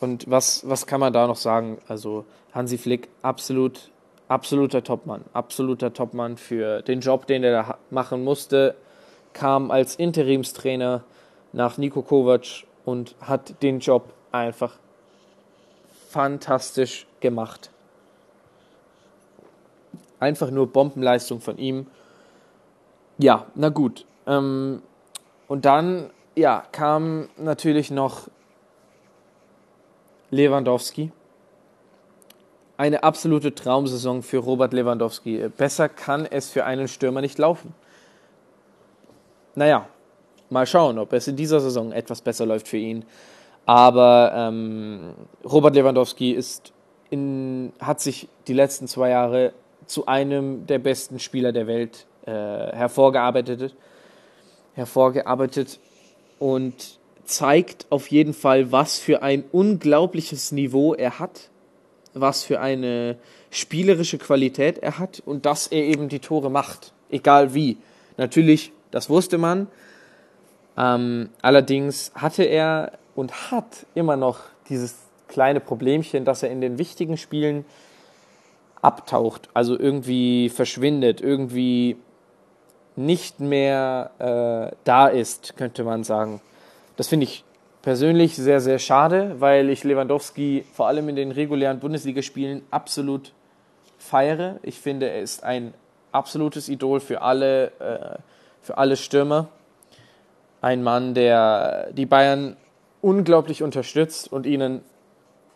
[0.00, 1.78] Und was, was kann man da noch sagen?
[1.88, 3.90] Also Hansi Flick, absolut,
[4.28, 5.24] absoluter Topmann.
[5.32, 8.74] Absoluter Topmann für den Job, den er da machen musste.
[9.32, 11.04] Kam als Interimstrainer
[11.52, 14.78] nach Nico Kovac und hat den Job einfach
[16.08, 17.70] fantastisch gemacht.
[20.18, 21.86] Einfach nur Bombenleistung von ihm.
[23.18, 24.06] Ja, na gut.
[24.26, 24.82] Ähm,
[25.48, 28.28] und dann, ja, kam natürlich noch
[30.30, 31.12] Lewandowski.
[32.76, 35.48] Eine absolute Traumsaison für Robert Lewandowski.
[35.56, 37.74] Besser kann es für einen Stürmer nicht laufen.
[39.54, 39.88] Naja,
[40.50, 43.04] mal schauen, ob es in dieser Saison etwas besser läuft für ihn.
[43.64, 45.14] Aber ähm,
[45.44, 46.72] Robert Lewandowski ist
[47.10, 49.52] in, hat sich die letzten zwei Jahre
[49.86, 53.74] zu einem der besten Spieler der Welt äh, hervorgearbeitet,
[54.76, 55.80] hervorgearbeitet
[56.38, 61.50] und zeigt auf jeden Fall, was für ein unglaubliches Niveau er hat,
[62.14, 63.18] was für eine
[63.50, 67.78] spielerische Qualität er hat und dass er eben die Tore macht, egal wie.
[68.16, 69.66] Natürlich, das wusste man.
[70.76, 74.96] Ähm, allerdings hatte er und hat immer noch dieses
[75.26, 77.64] kleine Problemchen, dass er in den wichtigen Spielen
[78.82, 81.96] abtaucht, also irgendwie verschwindet, irgendwie
[82.96, 86.40] nicht mehr äh, da ist, könnte man sagen.
[86.96, 87.44] Das finde ich
[87.82, 93.32] persönlich sehr, sehr schade, weil ich Lewandowski vor allem in den regulären Bundesligaspielen absolut
[93.98, 94.58] feiere.
[94.62, 95.74] Ich finde, er ist ein
[96.12, 98.18] absolutes Idol für alle, äh,
[98.62, 99.48] für alle Stürmer.
[100.62, 102.56] Ein Mann, der die Bayern
[103.02, 104.80] unglaublich unterstützt und ihnen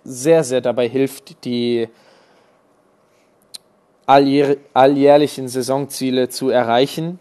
[0.04, 1.88] sehr, sehr dabei hilft, die
[4.06, 7.18] alljährlichen Saisonziele zu erreichen.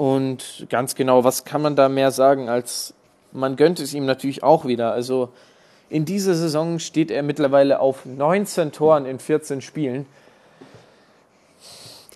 [0.00, 2.94] Und ganz genau, was kann man da mehr sagen, als
[3.32, 4.92] man gönnt es ihm natürlich auch wieder.
[4.92, 5.28] Also
[5.90, 10.06] in dieser Saison steht er mittlerweile auf 19 Toren in 14 Spielen.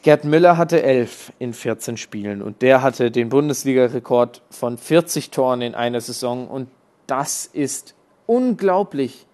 [0.01, 5.61] Gerd Müller hatte 11 in 14 Spielen und der hatte den Bundesliga-Rekord von 40 Toren
[5.61, 6.71] in einer Saison und
[7.07, 9.27] das ist unglaublich,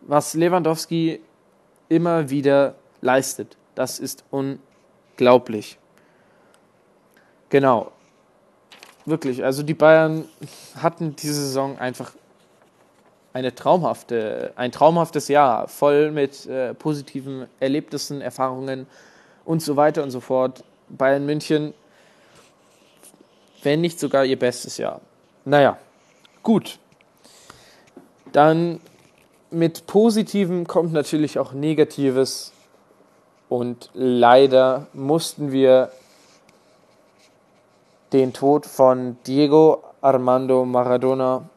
[0.00, 1.20] was Lewandowski
[1.90, 3.58] immer wieder leistet.
[3.74, 5.78] Das ist unglaublich.
[7.50, 7.92] Genau.
[9.08, 10.26] Wirklich, also die Bayern
[10.76, 12.12] hatten diese Saison einfach
[13.32, 18.86] eine traumhafte, ein traumhaftes Jahr, voll mit äh, positiven Erlebnissen, Erfahrungen
[19.46, 20.62] und so weiter und so fort.
[20.90, 21.72] Bayern München,
[23.62, 25.00] wenn nicht sogar ihr bestes Jahr.
[25.46, 25.78] Naja,
[26.42, 26.78] gut.
[28.32, 28.78] Dann
[29.50, 32.52] mit Positivem kommt natürlich auch Negatives.
[33.48, 35.92] Und leider mussten wir
[38.12, 41.48] den Tod von Diego Armando Maradona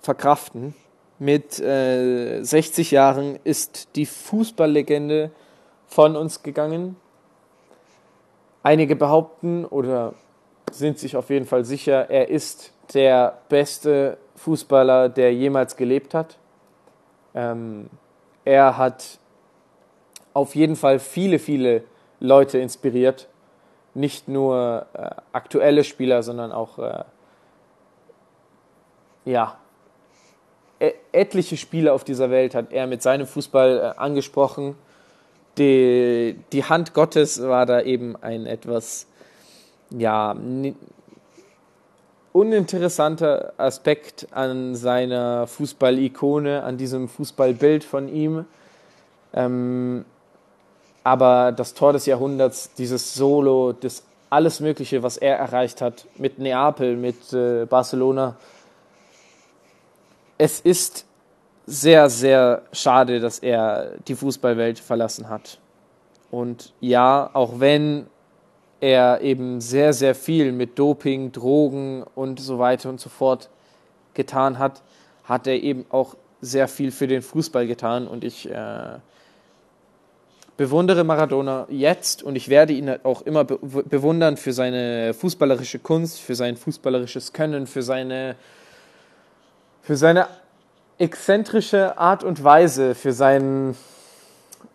[0.00, 0.74] verkraften.
[1.18, 5.30] Mit äh, 60 Jahren ist die Fußballlegende
[5.86, 6.96] von uns gegangen.
[8.62, 10.14] Einige behaupten oder
[10.70, 16.36] sind sich auf jeden Fall sicher, er ist der beste Fußballer, der jemals gelebt hat.
[17.34, 17.88] Ähm,
[18.44, 19.18] er hat
[20.32, 21.84] auf jeden Fall viele, viele
[22.20, 23.28] Leute inspiriert.
[23.94, 27.04] Nicht nur äh, aktuelle Spieler, sondern auch äh,
[29.24, 29.56] ja,
[31.12, 34.74] etliche Spieler auf dieser Welt hat er mit seinem Fußball äh, angesprochen.
[35.58, 39.06] Die, die Hand Gottes war da eben ein etwas
[39.90, 40.36] ja,
[42.32, 48.46] uninteressanter Aspekt an seiner Fußball-Ikone, an diesem Fußballbild von ihm.
[49.32, 50.04] Ähm,
[51.04, 56.38] aber das Tor des Jahrhunderts, dieses Solo, das alles Mögliche, was er erreicht hat mit
[56.38, 58.36] Neapel, mit äh, Barcelona,
[60.38, 61.06] es ist
[61.66, 65.58] sehr, sehr schade, dass er die Fußballwelt verlassen hat.
[66.30, 68.06] Und ja, auch wenn
[68.80, 73.50] er eben sehr, sehr viel mit Doping, Drogen und so weiter und so fort
[74.14, 74.82] getan hat,
[75.24, 78.06] hat er eben auch sehr viel für den Fußball getan.
[78.06, 78.98] Und ich äh,
[80.56, 86.20] bewundere Maradona jetzt und ich werde ihn auch immer be bewundern für seine fußballerische Kunst,
[86.20, 88.36] für sein fußballerisches Können, für seine,
[89.82, 90.28] für seine
[90.98, 93.74] exzentrische Art und Weise, für sein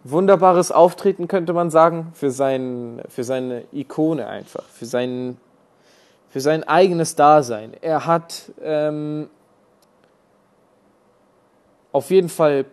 [0.04, 5.38] wunderbares Auftreten, könnte man sagen, für, sein, für seine Ikone einfach, für sein,
[6.30, 7.74] für sein eigenes Dasein.
[7.82, 9.30] Er hat ähm,
[11.92, 12.66] auf jeden Fall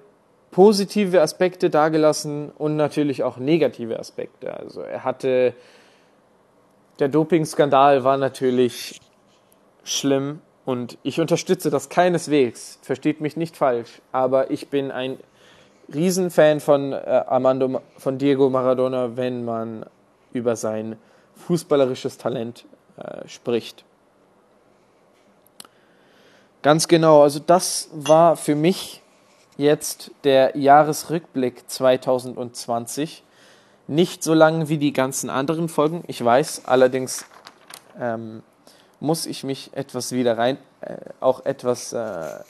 [0.56, 4.54] positive Aspekte dargelassen und natürlich auch negative Aspekte.
[4.58, 5.52] Also er hatte,
[6.98, 8.98] der Dopingskandal war natürlich
[9.84, 15.18] schlimm und ich unterstütze das keineswegs, versteht mich nicht falsch, aber ich bin ein
[15.92, 19.84] Riesenfan von äh, Armando, von Diego Maradona, wenn man
[20.32, 20.96] über sein
[21.34, 22.64] fußballerisches Talent
[22.96, 23.84] äh, spricht.
[26.62, 29.02] Ganz genau, also das war für mich
[29.56, 33.22] jetzt der Jahresrückblick 2020.
[33.88, 37.24] Nicht so lang wie die ganzen anderen Folgen, ich weiß, allerdings
[38.00, 38.42] ähm,
[38.98, 42.40] muss ich mich etwas wieder rein, äh, auch etwas äh,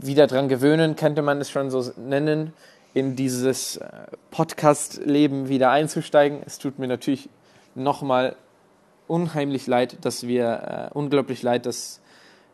[0.00, 2.52] wieder dran gewöhnen, könnte man es schon so nennen,
[2.92, 3.88] in dieses äh,
[4.30, 6.42] Podcast-Leben wieder einzusteigen.
[6.46, 7.28] Es tut mir natürlich
[7.74, 8.36] nochmal
[9.08, 12.00] unheimlich leid, dass wir, äh, unglaublich leid, dass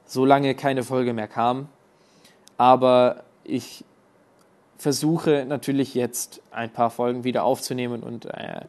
[0.07, 1.69] so lange keine Folge mehr kam.
[2.61, 3.87] Aber ich
[4.77, 8.61] versuche natürlich jetzt ein paar Folgen wieder aufzunehmen und äh,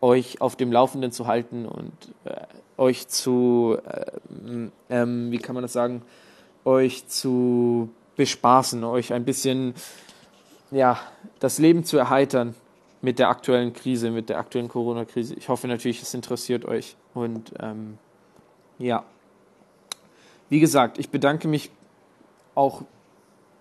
[0.00, 1.92] euch auf dem Laufenden zu halten und
[2.26, 2.36] äh,
[2.76, 6.02] euch zu, äh, ähm, wie kann man das sagen,
[6.64, 9.74] euch zu bespaßen, euch ein bisschen
[10.70, 11.00] ja,
[11.40, 12.54] das Leben zu erheitern
[13.02, 15.34] mit der aktuellen Krise, mit der aktuellen Corona-Krise.
[15.34, 16.94] Ich hoffe natürlich, es interessiert euch.
[17.14, 17.98] Und ähm,
[18.78, 19.02] ja,
[20.50, 21.72] wie gesagt, ich bedanke mich
[22.54, 22.82] auch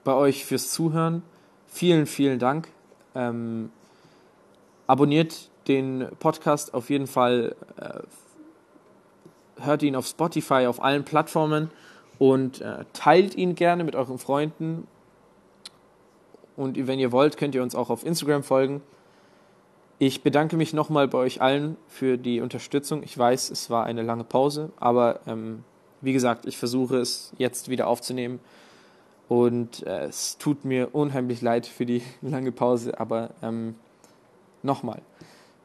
[0.03, 1.23] bei euch fürs Zuhören.
[1.67, 2.67] Vielen, vielen Dank.
[3.15, 3.71] Ähm,
[4.87, 7.55] abonniert den Podcast auf jeden Fall.
[7.77, 8.01] Äh,
[9.63, 11.71] hört ihn auf Spotify, auf allen Plattformen
[12.19, 14.87] und äh, teilt ihn gerne mit euren Freunden.
[16.55, 18.81] Und wenn ihr wollt, könnt ihr uns auch auf Instagram folgen.
[19.99, 23.03] Ich bedanke mich nochmal bei euch allen für die Unterstützung.
[23.03, 25.63] Ich weiß, es war eine lange Pause, aber ähm,
[26.01, 28.39] wie gesagt, ich versuche es jetzt wieder aufzunehmen.
[29.27, 33.75] Und äh, es tut mir unheimlich leid für die lange Pause, aber ähm,
[34.61, 35.01] nochmal,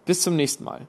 [0.04, 0.86] bis zum nächsten Mal.